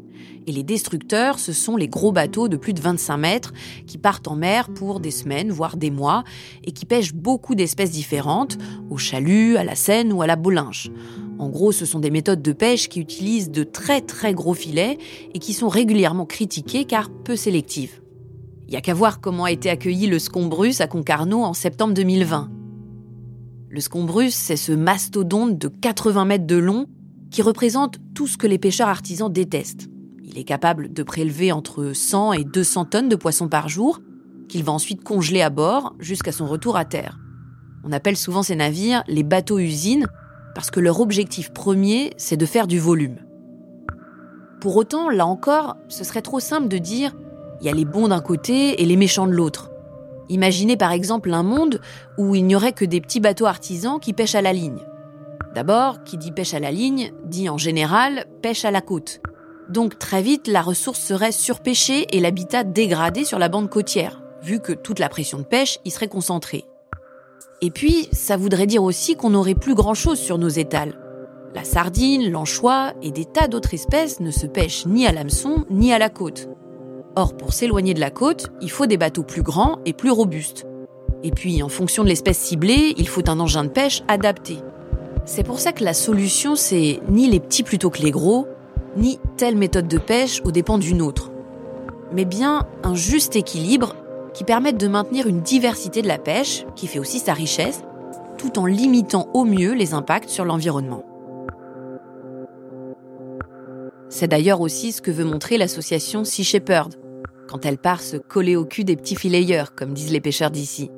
[0.48, 3.54] Et les destructeurs, ce sont les gros bateaux de plus de 25 mètres
[3.88, 6.26] qui partent en mer pour des semaines, voire des mois,
[6.66, 8.58] et qui pêchent beaucoup d'espèces différentes,
[8.90, 10.90] au chalut, à la Seine ou à la Bolinche.
[11.38, 14.98] En gros, ce sont des méthodes de pêche qui utilisent de très très gros filets
[15.34, 18.02] et qui sont régulièrement critiquées car peu sélectives.
[18.70, 21.96] Il y a qu'à voir comment a été accueilli le Scombrus à Concarneau en septembre
[21.96, 22.52] 2020.
[23.68, 26.86] Le Scombrus, c'est ce mastodonte de 80 mètres de long
[27.32, 29.90] qui représente tout ce que les pêcheurs artisans détestent.
[30.24, 34.02] Il est capable de prélever entre 100 et 200 tonnes de poissons par jour,
[34.48, 37.18] qu'il va ensuite congeler à bord jusqu'à son retour à terre.
[37.84, 40.06] On appelle souvent ces navires les bateaux-usines
[40.54, 43.18] parce que leur objectif premier, c'est de faire du volume.
[44.62, 47.16] Pour autant, là encore, ce serait trop simple de dire
[47.62, 49.72] il y a les bons d'un côté et les méchants de l'autre.
[50.30, 51.82] Imaginez par exemple un monde
[52.18, 54.80] où il n'y aurait que des petits bateaux artisans qui pêchent à la ligne.
[55.56, 59.22] D'abord, qui dit pêche à la ligne, dit en général pêche à la côte.
[59.68, 64.60] Donc très vite, la ressource serait surpêchée et l'habitat dégradé sur la bande côtière, vu
[64.60, 66.66] que toute la pression de pêche y serait concentrée.
[67.62, 70.98] Et puis, ça voudrait dire aussi qu'on n'aurait plus grand-chose sur nos étals.
[71.54, 75.92] La sardine, l'anchois et des tas d'autres espèces ne se pêchent ni à l'hameçon ni
[75.92, 76.48] à la côte.
[77.16, 80.66] Or, pour s'éloigner de la côte, il faut des bateaux plus grands et plus robustes.
[81.24, 84.58] Et puis, en fonction de l'espèce ciblée, il faut un engin de pêche adapté.
[85.26, 88.48] C'est pour ça que la solution, c'est ni les petits plutôt que les gros,
[88.96, 91.32] ni telle méthode de pêche aux dépens d'une autre.
[92.14, 93.96] Mais bien un juste équilibre
[94.34, 97.82] qui permette de maintenir une diversité de la pêche, qui fait aussi sa richesse,
[98.38, 101.04] tout en limitant au mieux les impacts sur l'environnement.
[104.10, 106.96] C'est d'ailleurs aussi ce que veut montrer l'association Sea Shepherd.
[107.48, 110.92] quand elle part se coller au cul des petits fileyeurs, comme disent les pêcheurs d'ici.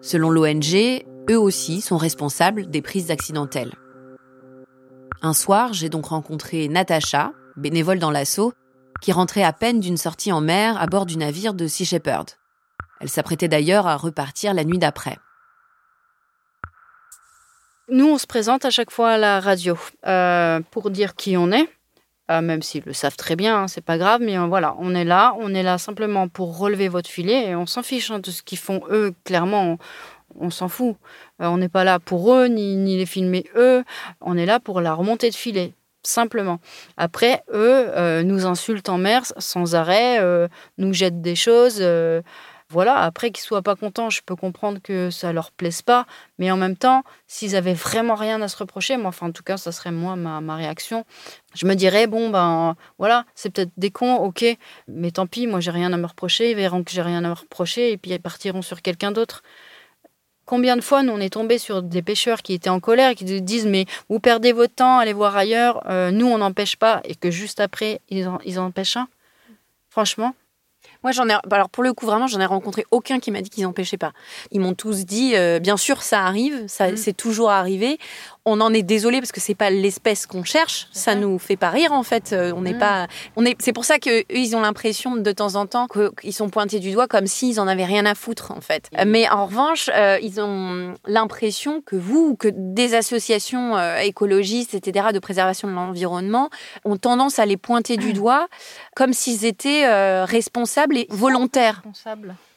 [0.00, 3.74] Selon l'ONG, eux aussi sont responsables des prises accidentelles.
[5.20, 8.54] Un soir, j'ai donc rencontré Natacha, bénévole dans l'assaut,
[9.02, 12.30] qui rentrait à peine d'une sortie en mer à bord du navire de Sea Shepherd.
[13.00, 15.18] Elle s'apprêtait d'ailleurs à repartir la nuit d'après.
[17.90, 21.52] Nous, on se présente à chaque fois à la radio euh, pour dire qui on
[21.52, 21.68] est,
[22.30, 24.94] euh, même s'ils le savent très bien, hein, c'est pas grave, mais euh, voilà, on
[24.94, 28.18] est là, on est là simplement pour relever votre filet et on s'en fiche hein,
[28.18, 29.78] de ce qu'ils font eux, clairement,
[30.38, 30.96] on, s'en fout.
[31.38, 33.84] on n'est pas là pour eux, ni, ni les filmer eux,
[34.20, 36.60] on est là pour la remontée de filet simplement.
[36.96, 40.20] Après, eux nous insultent en mer sans arrêt,
[40.78, 41.82] nous jettent des choses.
[42.68, 46.04] Voilà, après qu'ils soient pas contents, je peux comprendre que ça leur plaise pas,
[46.38, 49.44] mais en même temps, s'ils avaient vraiment rien à se reprocher, moi, enfin en tout
[49.44, 51.04] cas, ça serait moi ma, réaction.
[51.54, 54.44] Je me dirais bon ben voilà, c'est peut-être des cons, ok,
[54.88, 57.28] mais tant pis, moi j'ai rien à me reprocher, ils verront que j'ai rien à
[57.28, 59.44] me reprocher et puis ils partiront sur quelqu'un d'autre.
[60.44, 63.14] Combien de fois nous on est tombé sur des pêcheurs qui étaient en colère et
[63.14, 67.00] qui disent mais vous perdez votre temps, allez voir ailleurs, euh, nous on n'empêche pas
[67.04, 69.08] et que juste après ils en, ils en un?
[69.88, 70.34] Franchement,
[71.06, 71.36] moi, j'en ai.
[71.52, 74.10] Alors, pour le coup, vraiment, j'en ai rencontré aucun qui m'a dit qu'ils n'empêchaient pas.
[74.50, 76.96] Ils m'ont tous dit, euh, bien sûr, ça arrive, ça, mm.
[76.96, 77.98] c'est toujours arrivé
[78.46, 80.86] on en est désolé parce que c'est pas l'espèce qu'on cherche.
[80.92, 82.32] Ça nous fait pas rire en fait.
[82.32, 82.78] Euh, on n'est mm.
[82.78, 83.06] pas.
[83.34, 83.60] On est.
[83.60, 86.92] C'est pour ça que ils ont l'impression de temps en temps qu'ils sont pointés du
[86.92, 88.88] doigt comme s'ils en avaient rien à foutre en fait.
[88.92, 89.10] Mm.
[89.10, 94.74] Mais en revanche, euh, ils ont l'impression que vous ou que des associations euh, écologistes,
[94.74, 96.48] etc., de préservation de l'environnement,
[96.84, 98.46] ont tendance à les pointer du doigt
[98.94, 99.86] comme s'ils étaient
[100.24, 101.82] responsables et volontaires.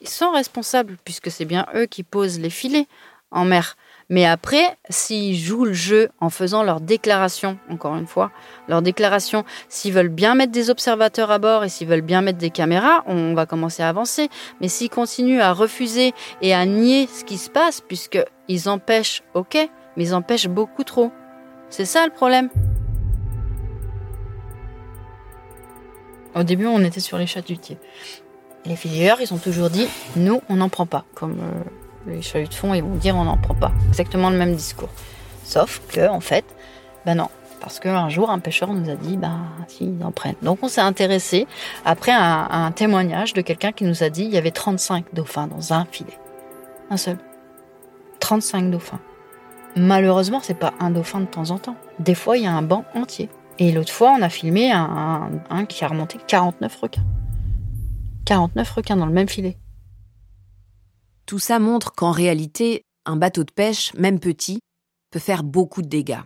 [0.00, 2.86] Ils sont responsables puisque c'est bien eux qui posent les filets
[3.32, 3.76] en mer.
[4.10, 8.32] Mais après, s'ils jouent le jeu en faisant leur déclaration, encore une fois,
[8.66, 12.38] leur déclaration, s'ils veulent bien mettre des observateurs à bord et s'ils veulent bien mettre
[12.38, 14.28] des caméras, on va commencer à avancer.
[14.60, 19.56] Mais s'ils continuent à refuser et à nier ce qui se passe, puisqu'ils empêchent, ok,
[19.96, 21.12] mais ils empêchent beaucoup trop.
[21.68, 22.50] C'est ça le problème.
[26.34, 27.78] Au début, on était sur les chatutiers.
[28.64, 31.62] Les filières, ils ont toujours dit, nous, on n'en prend pas, comme euh,
[32.06, 33.72] les chaluts de fond, ils vont dire on n'en prend pas.
[33.88, 34.88] Exactement le même discours.
[35.44, 36.44] Sauf que, en fait,
[37.06, 37.28] ben non.
[37.60, 40.36] Parce qu'un jour, un pêcheur nous a dit, ben, si, ils en prennent.
[40.42, 41.46] Donc, on s'est intéressé
[41.84, 45.74] après un, témoignage de quelqu'un qui nous a dit il y avait 35 dauphins dans
[45.74, 46.18] un filet.
[46.88, 47.18] Un seul.
[48.20, 49.00] 35 dauphins.
[49.76, 51.76] Malheureusement, c'est pas un dauphin de temps en temps.
[51.98, 53.28] Des fois, il y a un banc entier.
[53.58, 57.04] Et l'autre fois, on a filmé un qui a remonté 49 requins.
[58.24, 59.58] 49 requins dans le même filet.
[61.30, 64.58] Tout ça montre qu'en réalité, un bateau de pêche, même petit,
[65.12, 66.24] peut faire beaucoup de dégâts.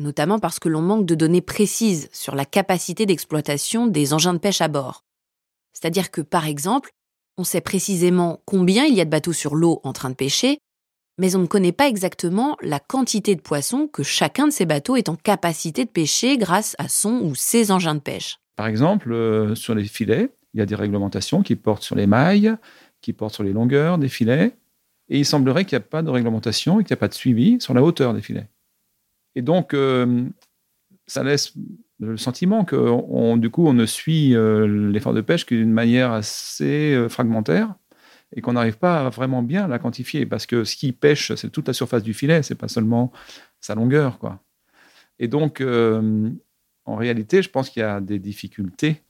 [0.00, 4.40] Notamment parce que l'on manque de données précises sur la capacité d'exploitation des engins de
[4.40, 5.04] pêche à bord.
[5.74, 6.90] C'est-à-dire que, par exemple,
[7.38, 10.58] on sait précisément combien il y a de bateaux sur l'eau en train de pêcher,
[11.16, 14.96] mais on ne connaît pas exactement la quantité de poissons que chacun de ces bateaux
[14.96, 18.40] est en capacité de pêcher grâce à son ou ses engins de pêche.
[18.56, 22.06] Par exemple, euh, sur les filets, il y a des réglementations qui portent sur les
[22.06, 22.56] mailles,
[23.04, 24.56] qui porte sur les longueurs des filets.
[25.10, 27.14] Et il semblerait qu'il n'y a pas de réglementation et qu'il n'y a pas de
[27.14, 28.48] suivi sur la hauteur des filets.
[29.34, 30.24] Et donc, euh,
[31.06, 31.52] ça laisse
[32.00, 36.94] le sentiment que du coup, on ne suit euh, l'effort de pêche qu'une manière assez
[36.94, 37.74] euh, fragmentaire
[38.34, 41.50] et qu'on n'arrive pas à vraiment bien la quantifier parce que ce qui pêche, c'est
[41.50, 43.12] toute la surface du filet, c'est pas seulement
[43.60, 44.40] sa longueur, quoi.
[45.20, 49.03] Et donc, en réalité, je pense qu'il y a des difficultés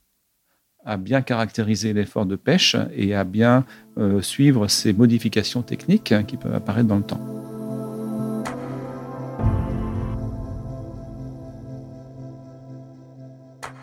[0.85, 3.65] à bien caractériser l'effort de pêche et à bien
[3.97, 7.21] euh, suivre ces modifications techniques hein, qui peuvent apparaître dans le temps.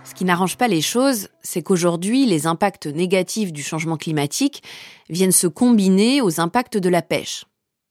[0.05, 4.63] Ce qui n'arrange pas les choses, c'est qu'aujourd'hui, les impacts négatifs du changement climatique
[5.09, 7.45] viennent se combiner aux impacts de la pêche.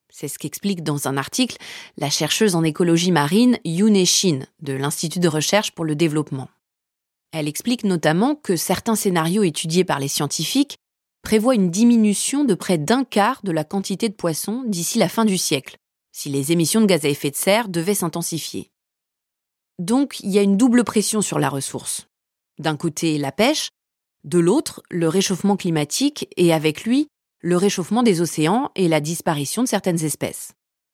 [0.09, 1.57] C'est ce qu'explique dans un article
[1.97, 6.47] la chercheuse en écologie marine Yune Shin de l'Institut de recherche pour le développement.
[7.31, 10.77] Elle explique notamment que certains scénarios étudiés par les scientifiques
[11.21, 15.23] prévoient une diminution de près d'un quart de la quantité de poissons d'ici la fin
[15.23, 15.77] du siècle,
[16.11, 18.71] si les émissions de gaz à effet de serre devaient s'intensifier.
[19.79, 22.07] Donc il y a une double pression sur la ressource.
[22.59, 23.69] D'un côté la pêche,
[24.23, 27.07] de l'autre le réchauffement climatique et avec lui
[27.39, 30.53] le réchauffement des océans et la disparition de certaines espèces.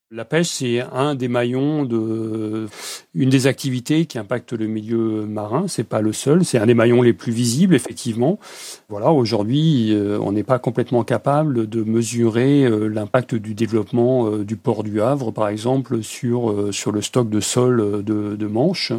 [0.10, 2.68] La pêche, c'est un des maillons de,
[3.14, 5.66] une des activités qui impacte le milieu marin.
[5.68, 6.46] C'est pas le seul.
[6.46, 8.40] C'est un des maillons les plus visibles, effectivement.
[8.88, 9.12] Voilà.
[9.12, 14.56] Aujourd'hui, euh, on n'est pas complètement capable de mesurer euh, l'impact du développement euh, du
[14.56, 18.94] port du Havre, par exemple, sur sur le stock de sol de, de Manche.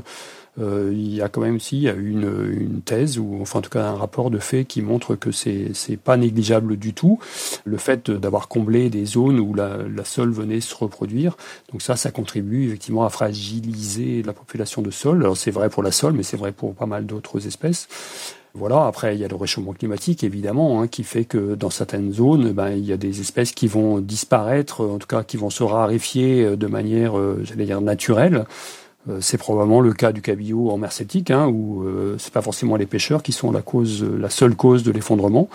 [0.61, 3.85] Euh, il y a quand même aussi une, une, thèse ou enfin en tout cas
[3.85, 7.19] un rapport de fait qui montre que c'est c'est pas négligeable du tout
[7.65, 11.37] le fait d'avoir comblé des zones où la, la sol venait se reproduire.
[11.73, 15.23] Donc ça, ça contribue effectivement à fragiliser la population de sol.
[15.23, 17.89] Alors c'est vrai pour la sol, mais c'est vrai pour pas mal d'autres espèces.
[18.55, 18.87] Voilà.
[18.87, 22.53] Après, il y a le réchauffement climatique, évidemment, hein, qui fait que dans certaines zones,
[22.53, 25.63] ben, il y a des espèces qui vont disparaître, en tout cas qui vont se
[25.63, 28.47] raréfier de manière, euh, j'allais dire, naturelle.
[29.09, 32.43] Euh, c'est probablement le cas du cabillaud en mer Celtique, hein, où euh, c'est pas
[32.43, 35.49] forcément les pêcheurs qui sont la cause, la seule cause de l'effondrement.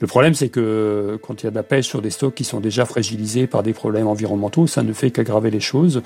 [0.00, 2.44] Le problème, c'est que quand il y a de la pêche sur des stocks qui
[2.44, 6.02] sont déjà fragilisés par des problèmes environnementaux, ça ne fait qu'aggraver les choses,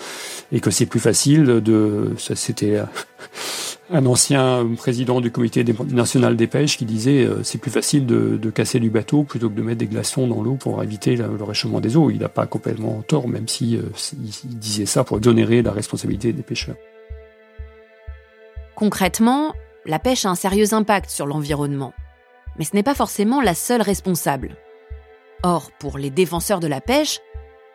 [0.50, 2.14] et que c'est plus facile de.
[2.16, 2.80] C'était
[3.90, 8.50] un ancien président du comité national des pêches qui disait euh, c'est plus facile de,
[8.50, 11.80] casser du bateau plutôt que de mettre des glaçons dans l'eau pour éviter le, réchauffement
[11.80, 12.10] des eaux.
[12.10, 13.82] Il n'a pas complètement tort, même si euh,
[14.44, 16.76] disait ça pour exonérer la responsabilité des pêcheurs.
[18.74, 19.52] Concrètement,
[19.84, 21.92] la pêche a un sérieux impact sur l'environnement.
[22.58, 24.56] Mais ce n'est pas forcément la seule responsable.
[25.42, 27.18] Or, pour les défenseurs de la pêche,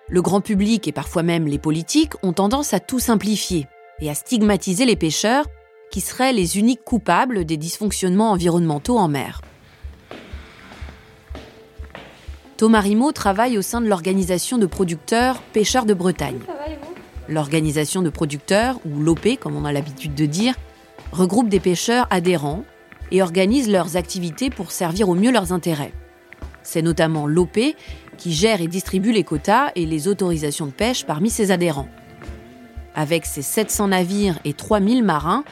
[0.10, 3.68] le grand public et parfois même les politiques ont tendance à tout simplifier
[4.00, 5.46] et à stigmatiser les pêcheurs
[5.92, 9.42] qui seraient les uniques coupables des dysfonctionnements environnementaux en mer.
[12.58, 16.40] Thomas Rimaud travaille au sein de l'organisation de producteurs Pêcheurs de Bretagne.
[17.30, 20.56] L'organisation de producteurs, ou l'OP comme on a l'habitude de dire,
[21.12, 22.64] regroupe des pêcheurs adhérents
[23.12, 25.94] et organise leurs activités pour servir au mieux leurs intérêts.
[26.64, 27.60] C'est notamment l'OP
[28.18, 31.90] qui gère et distribue les quotas et les autorisations de pêche parmi ses adhérents.
[32.96, 35.44] Avec ses 700 navires et 3000 marins,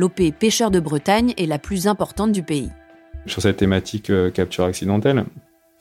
[0.00, 2.70] l'OP Pêcheurs de Bretagne est la plus importante du pays.
[3.26, 5.26] Sur cette thématique euh, capture accidentelle,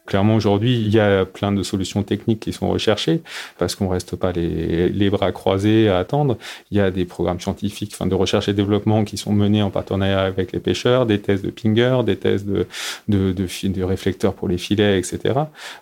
[0.10, 3.22] Clairement, aujourd'hui, il y a plein de solutions techniques qui sont recherchées
[3.60, 6.36] parce qu'on reste pas les, bras croisés à attendre.
[6.72, 9.70] Il y a des programmes scientifiques, enfin, de recherche et développement qui sont menés en
[9.70, 12.66] partenariat avec les pêcheurs, des tests de pinger, des tests de,
[13.08, 15.42] de, réflecteurs pour les filets, etc.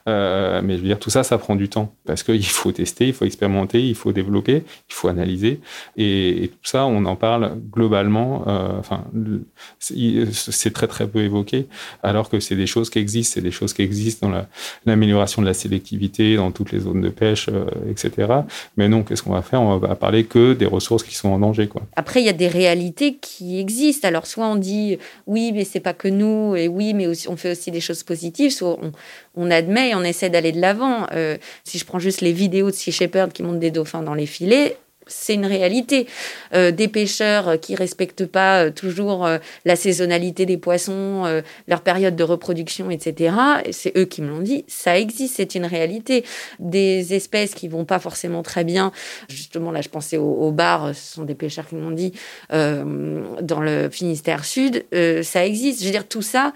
[0.09, 3.07] Euh, mais je veux dire, tout ça, ça prend du temps parce qu'il faut tester,
[3.07, 5.61] il faut expérimenter, il faut développer, il faut analyser.
[5.95, 8.43] Et, et tout ça, on en parle globalement.
[8.47, 9.05] Euh, enfin,
[9.79, 11.67] c'est très, très peu évoqué
[12.03, 14.32] alors que c'est des choses qui existent, c'est des choses qui existent dans
[14.86, 18.27] l'amélioration de la sélectivité dans toutes les zones de pêche, euh, etc.
[18.77, 19.62] Mais non, qu'est-ce qu'on va faire?
[19.62, 21.69] On va parler que des ressources qui sont en danger.
[21.95, 24.08] Après, il y a des réalités qui existent.
[24.08, 27.51] Alors, soit on dit oui, mais c'est pas que nous, et oui, mais on fait
[27.51, 28.77] aussi des choses positives, soit
[29.36, 31.08] on, admet et on essaie d'aller de l'avant.
[31.13, 34.13] Euh, si je prends juste les vidéos de Sea Shepherd qui montent des dauphins dans
[34.13, 34.77] les filets,
[35.08, 36.08] c'est une réalité.
[36.54, 41.24] Euh, des pêcheurs qui respectent pas euh, toujours euh, la saisonnalité des poissons,
[41.67, 43.36] leur période de reproduction, etc.
[43.72, 44.65] C'est eux qui me l'ont dit.
[44.67, 46.24] Ça existe, c'est une réalité.
[46.60, 48.91] Des espèces qui vont pas forcément très bien.
[49.30, 50.96] Justement, là, je pensais aux, bars.
[50.96, 52.13] Ce sont des pêcheurs qui m'ont dit
[52.50, 54.86] dans le Finistère Sud.
[55.24, 55.82] ça existe.
[55.82, 56.54] Je veux dire, tout ça.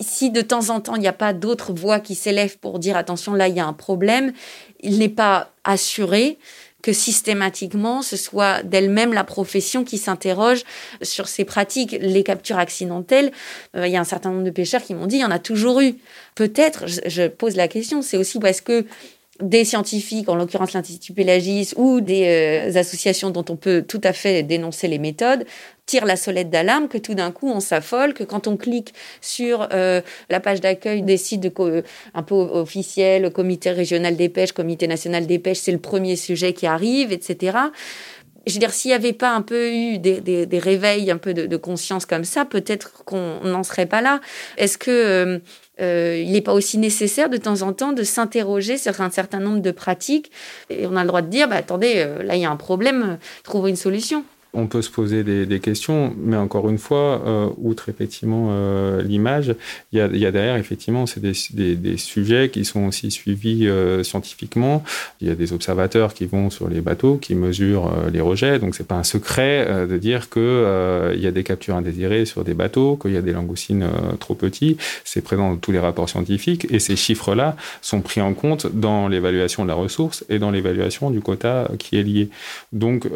[0.00, 2.96] Si de temps en temps il n'y a pas d'autres voix qui s'élèvent pour dire
[2.96, 4.32] attention, là il y a un problème,
[4.80, 6.38] il n'est pas assuré
[6.84, 10.64] que systématiquement, ce soit d'elle-même la profession qui s'interroge
[11.00, 11.96] sur ces pratiques.
[11.98, 13.32] Les captures accidentelles,
[13.74, 15.30] euh, il y a un certain nombre de pêcheurs qui m'ont dit, il y en
[15.30, 15.94] a toujours eu.
[16.34, 18.84] Peut-être, je pose la question, c'est aussi parce que
[19.40, 22.26] des scientifiques, en l'occurrence l'Institut Pélagis, ou des
[22.74, 25.46] euh, associations dont on peut tout à fait dénoncer les méthodes,
[25.86, 29.68] tirent la solette d'alarme, que tout d'un coup on s'affole, que quand on clique sur
[29.72, 34.86] euh, la page d'accueil des sites de un peu officiels, Comité régional des pêches, Comité
[34.86, 37.58] national des pêches, c'est le premier sujet qui arrive, etc.
[38.46, 41.32] Je veux dire, s'il n'y avait pas un peu eu des, des, réveils, un peu
[41.32, 44.20] de, conscience comme ça, peut-être qu'on n'en serait pas là.
[44.58, 45.38] Est-ce que euh,
[45.80, 49.40] euh, il n'est pas aussi nécessaire de temps en temps de s'interroger sur un certain
[49.40, 50.30] nombre de pratiques?
[50.68, 52.56] Et on a le droit de dire, bah, attendez, euh, là il y a un
[52.56, 57.48] problème, trouvez une solution on peut se poser des, questions, mais encore une fois, euh,
[57.58, 59.54] outre effectivement euh, l'image,
[59.92, 64.82] il y a, derrière effectivement c'est des, sujets qui sont aussi suivis euh, scientifiquement.
[65.20, 68.74] Il y a des observateurs qui vont sur les bateaux, qui mesurent les rejets, donc
[68.74, 72.54] c'est pas un secret de dire que il y a des captures indésirées sur des
[72.54, 73.88] bateaux, qu'il y a des langoustines
[74.20, 74.76] trop petits.
[75.04, 79.08] C'est présent dans tous les rapports scientifiques et ces chiffres-là sont pris en compte dans
[79.08, 82.28] l'évaluation de la ressource et dans l'évaluation du quota qui est lié.
[82.72, 83.08] Donc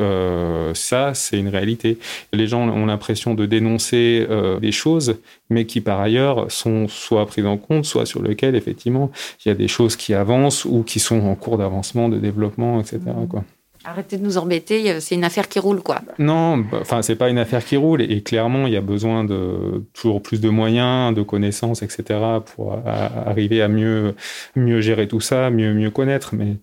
[0.75, 1.99] ça une réalité.
[2.33, 5.17] Les gens ont l'impression de dénoncer euh, des choses,
[5.51, 9.11] mais qui par ailleurs sont soit prises en compte, soit sur lesquelles effectivement
[9.45, 12.81] il y a des choses qui avancent ou qui sont en cours d'avancement, de développement,
[12.81, 13.01] etc.
[13.29, 13.45] Quoi.
[13.85, 16.01] Arrêtez de nous embêter, c'est une affaire qui roule, quoi.
[16.19, 19.25] Non, bah, enfin, c'est pas une affaire qui roule, et, clairement, il y a besoin
[19.25, 22.21] de toujours plus de moyens, de connaissances, etc.,
[22.55, 24.15] pour arriver à mieux,
[24.57, 26.35] mieux gérer tout ça, mieux, mieux connaître.
[26.35, 26.57] Mais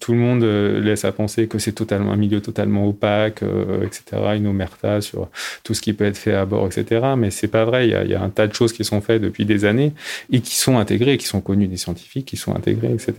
[0.00, 4.34] tout le monde euh, laisse à penser que c'est un milieu totalement opaque, euh, etc.
[4.36, 5.28] Une omerta sur
[5.62, 7.14] tout ce qui peut être fait à bord, etc.
[7.16, 7.88] Mais c'est pas vrai.
[7.88, 9.92] Il y, a, un tas de choses qui sont faites depuis des années
[10.30, 13.14] et qui sont intégrées, qui sont connues des scientifiques, qui sont intégrées, etc.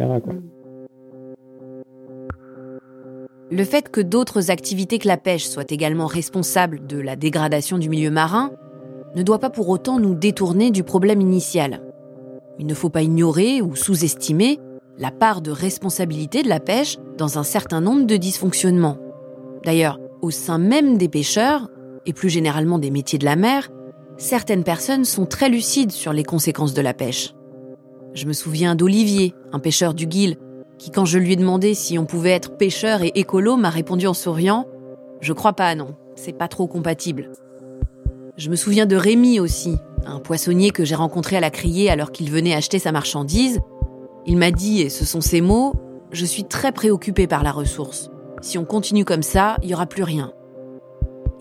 [3.49, 7.89] Le fait que d'autres activités que la pêche soient également responsables de la dégradation du
[7.89, 8.51] milieu marin
[9.15, 11.81] ne doit pas pour autant nous détourner du problème initial.
[12.59, 14.59] Il ne faut pas ignorer ou sous-estimer
[14.97, 18.97] la part de responsabilité de la pêche dans un certain nombre de dysfonctionnements.
[19.63, 21.69] D'ailleurs, au sein même des pêcheurs,
[22.05, 23.69] et plus généralement des métiers de la mer,
[24.17, 27.33] certaines personnes sont très lucides sur les conséquences de la pêche.
[28.13, 30.37] Je me souviens d'Olivier, un pêcheur du Guil,
[30.79, 34.07] qui quand je lui ai demandé si on pouvait être pêcheur et écolo m'a répondu
[34.07, 34.65] en souriant
[35.21, 37.31] Je crois pas, non, c'est pas trop compatible.
[38.37, 42.11] Je me souviens de Rémi aussi, un poissonnier que j'ai rencontré à la criée alors
[42.11, 43.59] qu'il venait acheter sa marchandise.
[44.27, 45.73] Il m'a dit, et ce sont ses mots,
[46.11, 48.09] Je suis très préoccupé par la ressource.
[48.41, 50.31] Si on continue comme ça, il n'y aura plus rien.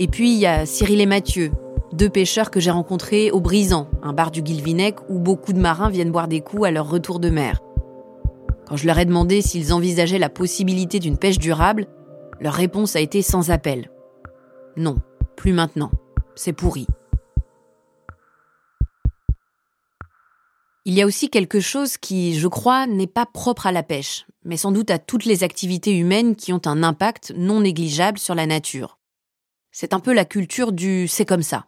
[0.01, 1.53] Et puis il y a Cyril et Mathieu,
[1.93, 5.89] deux pêcheurs que j'ai rencontrés au Brisant, un bar du Guilvinec où beaucoup de marins
[5.89, 7.61] viennent boire des coups à leur retour de mer.
[8.67, 11.87] Quand je leur ai demandé s'ils envisageaient la possibilité d'une pêche durable,
[12.41, 13.91] leur réponse a été sans appel.
[14.77, 14.97] Non,
[15.37, 15.91] plus maintenant
[16.37, 16.87] c'est pourri.
[20.89, 24.25] Il y a aussi quelque chose qui, je crois, n'est pas propre à la pêche,
[24.45, 28.37] mais sans doute à toutes les activités humaines qui ont un impact non négligeable sur
[28.37, 28.97] la nature.
[29.73, 31.67] C'est un peu la culture du c'est comme ça.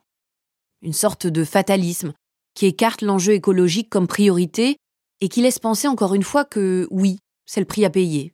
[0.83, 2.13] Une sorte de fatalisme
[2.55, 4.77] qui écarte l'enjeu écologique comme priorité
[5.21, 8.33] et qui laisse penser encore une fois que oui, c'est le prix à payer,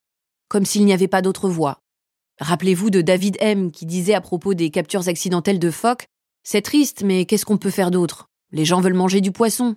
[0.48, 1.78] comme s'il n'y avait pas d'autre voie.
[2.40, 6.06] Rappelez-vous de David M qui disait à propos des captures accidentelles de phoques
[6.46, 8.28] c'est triste, mais qu'est-ce qu'on peut faire d'autre?
[8.52, 9.76] Les gens veulent manger du poisson.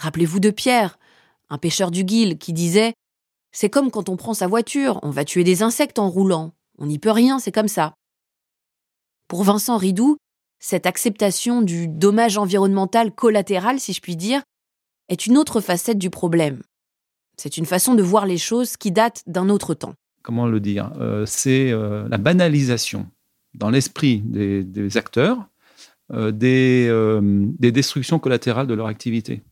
[0.00, 0.98] Rappelez-vous de Pierre,
[1.50, 2.94] un pêcheur du Guil, qui disait
[3.52, 6.54] C'est comme quand on prend sa voiture, on va tuer des insectes en roulant.
[6.78, 7.92] On n'y peut rien, c'est comme ça.
[9.28, 10.16] Pour Vincent Ridou,
[10.58, 14.40] cette acceptation du dommage environnemental collatéral, si je puis dire,
[15.10, 16.62] est une autre facette du problème.
[17.36, 19.92] C'est une façon de voir les choses qui date d'un autre temps.
[20.22, 20.92] Comment le dire?
[20.98, 23.06] Euh, C'est euh, la banalisation
[23.52, 25.46] dans l'esprit des, acteurs
[26.12, 29.42] euh, des, destructions collatérales de leur activité.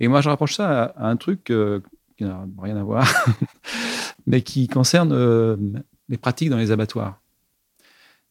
[0.00, 1.80] Et moi, je rapproche ça à, un truc euh,
[2.16, 3.06] qui n'a rien à voir,
[4.26, 7.20] mais qui concerne les pratiques dans les abattoirs.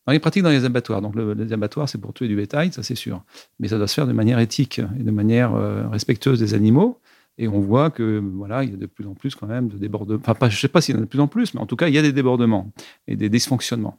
[0.05, 2.81] Dans les pratiques dans les abattoirs, donc les abattoirs, c'est pour tuer du bétail, ça
[2.81, 3.23] c'est sûr,
[3.59, 5.53] mais ça doit se faire de manière éthique et de manière
[5.91, 6.99] respectueuse des animaux.
[7.37, 9.77] Et on voit que voilà, il y a de plus en plus quand même de
[9.77, 10.19] débordements.
[10.27, 11.65] Enfin, je ne sais pas s'il y en a de plus en plus, mais en
[11.65, 12.69] tout cas, il y a des débordements
[13.07, 13.97] et des dysfonctionnements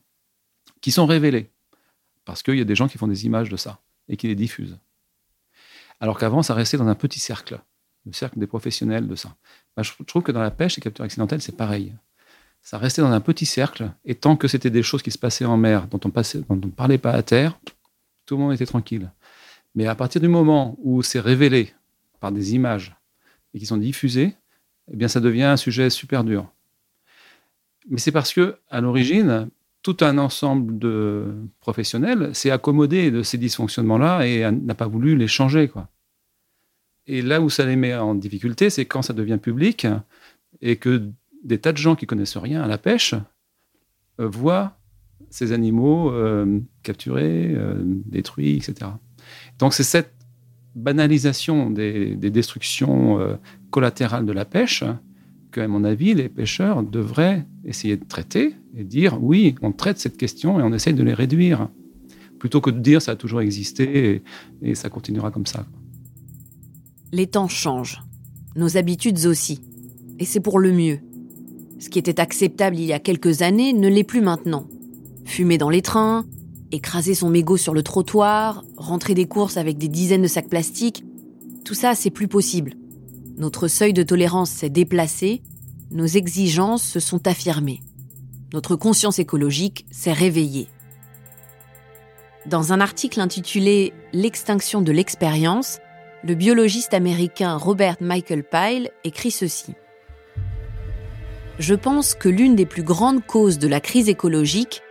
[0.82, 1.50] qui sont révélés.
[2.26, 4.34] Parce qu'il y a des gens qui font des images de ça et qui les
[4.34, 4.78] diffusent.
[6.00, 7.60] Alors qu'avant, ça restait dans un petit cercle,
[8.06, 9.36] le cercle des professionnels de ça.
[9.76, 11.94] Bah, je trouve que dans la pêche et capture accidentelle, c'est pareil.
[12.62, 15.44] Ça restait dans un petit cercle, et tant que c'était des choses qui se passaient
[15.44, 17.58] en mer, dont on ne parlait pas à terre,
[18.26, 19.10] tout le monde était tranquille.
[19.74, 21.72] Mais à partir du moment où c'est révélé
[22.18, 22.96] par des images
[23.54, 24.34] et qui sont diffusées,
[24.92, 26.50] eh bien, ça devient un sujet super dur.
[27.88, 29.48] Mais c'est parce que, à l'origine,
[29.82, 31.24] tout un ensemble de
[31.60, 35.70] professionnels s'est accommodé de ces dysfonctionnements-là et n'a pas voulu les changer.
[37.06, 39.86] Et là où ça les met en difficulté, c'est quand ça devient public
[40.60, 41.10] et que
[41.42, 43.14] des tas de gens qui connaissent rien à la pêche
[44.20, 44.76] euh, voient
[45.30, 48.90] ces animaux euh, capturés, euh, détruits, etc.
[49.58, 50.12] Donc c'est cette
[50.74, 53.36] banalisation des destructions
[53.70, 54.84] collatérales de la pêche
[55.50, 60.16] qu'à mon avis, les pêcheurs devraient essayer de traiter et dire oui, on traite cette
[60.16, 61.68] question et on essaye de les réduire,
[62.38, 64.22] plutôt que de dire ça a toujours existé
[64.62, 65.66] et, ça continuera comme ça.
[67.12, 68.02] Les temps changent,
[68.56, 69.60] nos habitudes aussi,
[70.18, 71.00] et c'est pour le mieux.
[71.78, 74.66] Ce qui était acceptable il y a quelques années ne l'est plus maintenant.
[75.24, 76.24] Fumer dans les trains,
[76.72, 81.04] écraser son mégot sur le trottoir, rentrer des courses avec des dizaines de sacs plastiques,
[81.64, 82.74] tout ça, c'est plus possible.
[83.40, 85.40] Notre seuil de tolérance s'est déplacé,
[85.92, 87.80] nos exigences se sont affirmées.
[88.52, 90.68] Notre conscience écologique s'est réveillée.
[92.44, 95.78] Dans un article intitulé L'extinction de l'expérience,
[96.22, 99.72] le biologiste américain Robert Michael Pyle écrit ceci.
[101.58, 104.82] Je pense que l'une des plus grandes causes de la crise écologique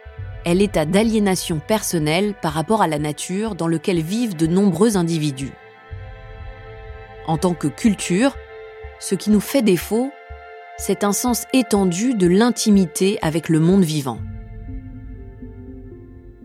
[0.45, 5.53] est l'état d'aliénation personnelle par rapport à la nature dans lequel vivent de nombreux individus.
[7.29, 8.35] En tant que culture,
[8.99, 10.09] ce qui nous fait défaut,
[10.79, 14.17] c'est un sens étendu de l'intimité avec le monde vivant.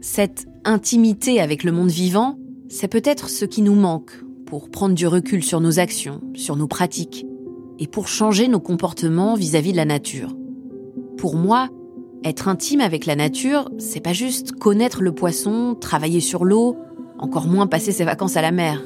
[0.03, 4.13] Cette intimité avec le monde vivant, c'est peut-être ce qui nous manque
[4.45, 7.25] pour prendre du recul sur nos actions, sur nos pratiques,
[7.79, 10.37] et pour changer nos comportements vis-à-vis de la nature.
[11.17, 11.71] Pour moi,
[12.25, 16.77] être intime avec la nature, c'est pas juste connaître le poisson, travailler sur l'eau,
[17.19, 18.83] encore moins passer ses vacances à la mer.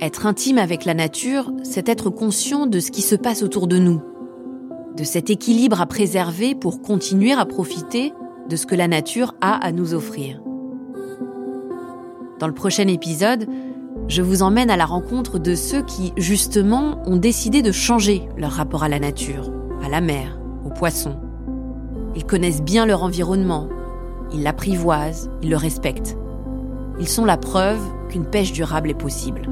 [0.00, 3.78] Être intime avec la nature, c'est être conscient de ce qui se passe autour de
[3.78, 4.00] nous,
[4.96, 8.12] de cet équilibre à préserver pour continuer à profiter
[8.48, 10.40] de ce que la nature a à nous offrir.
[12.38, 13.48] Dans le prochain épisode,
[14.06, 18.52] je vous emmène à la rencontre de ceux qui, justement, ont décidé de changer leur
[18.52, 19.52] rapport à la nature,
[19.84, 21.16] à la mer, aux poissons.
[22.14, 23.68] Ils connaissent bien leur environnement,
[24.32, 26.16] ils l'apprivoisent, ils le respectent.
[27.00, 29.42] Ils sont la preuve qu'une pêche durable est possible.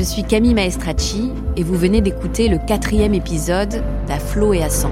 [0.00, 4.70] Je suis Camille Maestracci et vous venez d'écouter le quatrième épisode d'À flot et à
[4.70, 4.90] sang.